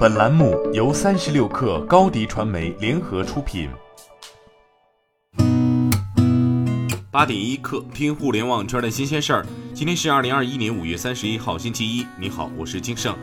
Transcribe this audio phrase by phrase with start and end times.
[0.00, 3.68] 本栏目由三十六氪高低传媒联合出品。
[7.10, 9.46] 八点一刻，听互联网圈的新鲜事儿。
[9.74, 12.06] 今天是二零二一年五月三十一号，星期一。
[12.18, 13.14] 你好，我是金盛。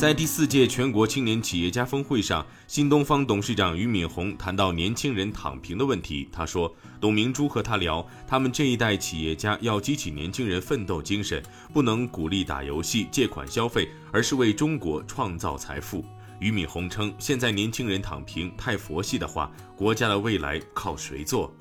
[0.00, 6.26] 在第四届全国青年企业家峰会上，新东方董事长俞敏洪谈到年轻人躺平的问题。
[6.32, 11.42] 他说，董明珠和他聊，他们这一代企业家要激起年轻人奋斗精神，
[11.74, 16.02] 不能鼓励打游戏、借款消费，而是为中国创造财富。
[16.38, 21.54] 俞敏洪称，现在年轻人躺平太佛系的话，国家的未来靠谁做？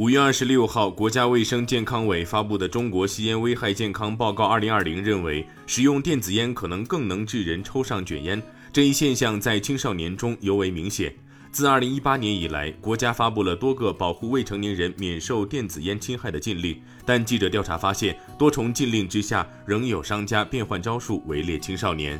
[0.00, 8.42] 五月二十六号，国家卫生健康委发布的《中国吸烟危害健康报告（二零二零）》认为，使用电子烟可能更能致人抽上卷烟。
[8.72, 11.14] 这一现象在青少年中尤为明显。
[11.52, 22.18] 自二零一八年以来，国家发布了多个保护未成年人免受电子烟侵害的禁令，但记者调查发现，多重禁令之下，仍有商家变换招数围猎青少年。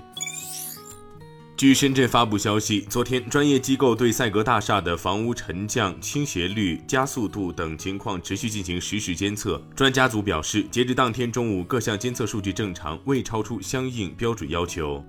[1.61, 9.63] 据深圳发布消息，昨天专业机构对赛格大厦的房屋沉降、倾斜率、加速度等情况持续进行实时监测。
[9.77, 15.05] 专家组表示，截至当天中午，各项监测数据正常，未超出相应标准要求。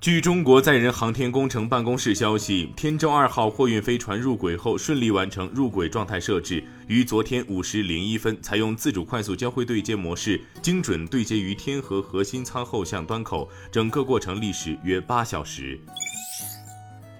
[0.00, 15.78] 据中国载人航天工程办公室消息，天舟二号货运飞船入轨后顺利完成入轨状态设置，于昨天五时零一分采用自主快速交会对接模式，精准对接于天河核心舱后向端口，整个过程历时约八小时。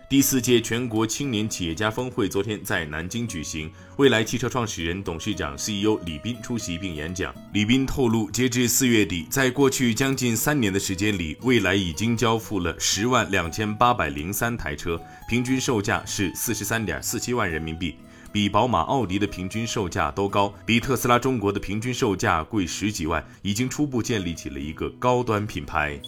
[0.08, 7.32] 第四届全国青年企业家峰会昨天在南京举行，蔚来汽车创始人、董事长、CEO 李斌出席并演讲。
[7.52, 17.94] 李斌透露，截至四月底，在过去将近三年的时间里，蔚来已经交付了十万两千八百零三台车，平均售价是四十三点四七万人民币，
[18.32, 26.00] 比宝马、奥迪的平均售价都高，比特斯拉中国的平均售价贵十几万，已经初步建立起了一个高端品牌。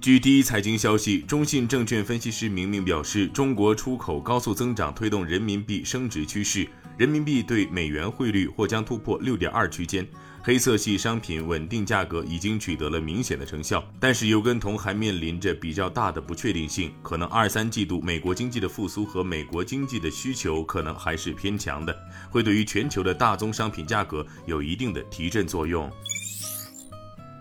[0.00, 10.06] 据第一财经消息，中信证券分析师明明表示，中国出口高速增长推动人民币升值趋势，人民币对美元汇率或将突破六点二区间，
[10.42, 13.82] 黑色系商品稳定价格已经取得了明显的成效。
[13.98, 21.96] 但是油跟铜还面临着比较大的不确定性，可能二三季度美国经济的复苏和美国经济的需求可能还是偏强的，
[22.30, 25.90] 会对于全球的大宗商品价格有一定的提振作用。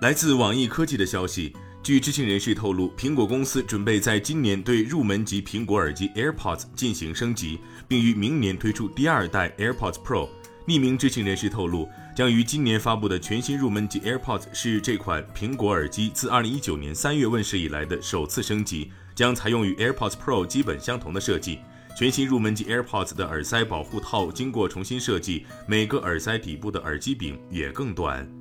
[0.02, 1.53] 来自网易科技的消息。
[1.84, 10.30] 据知情人士透露，苹果公司准备在今年对入门级苹果耳机 AirPods 进行升级，并于明年推出第二代 AirPods Pro。
[10.68, 21.58] 匿名知情人士透露，将于今年发布的全新入门级 AirPods 是这款苹果耳机自2019年3月问世以来的首次升级，将采用与 AirPods Pro 基本相同的设计。
[21.97, 28.41] 全新入门级 AirPods 的耳塞保护套经过重新设计，每个耳塞底部的耳机柄也更短。